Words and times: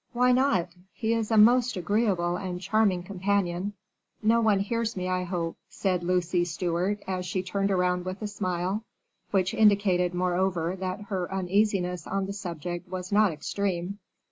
"Why 0.13 0.31
not? 0.31 0.69
he 0.93 1.13
is 1.13 1.29
a 1.29 1.37
most 1.37 1.77
agreeable 1.77 2.35
and 2.35 2.59
charming 2.59 3.03
companion. 3.03 3.73
No 4.23 4.41
one 4.41 4.59
hears 4.61 4.97
me, 4.97 5.07
I 5.07 5.23
hope," 5.25 5.57
said 5.69 6.01
Lucy 6.03 6.43
Stewart, 6.43 7.03
as 7.05 7.23
she 7.23 7.43
turned 7.43 7.69
round 7.69 8.03
with 8.05 8.19
a 8.23 8.27
smile, 8.27 8.83
which 9.29 9.53
indicated, 9.53 10.15
moreover, 10.15 10.75
that 10.75 11.01
her 11.09 11.31
uneasiness 11.31 12.07
on 12.07 12.25
the 12.25 12.33
subject 12.33 12.89
was 12.89 13.11
not 13.11 13.31
extreme. 13.31 13.99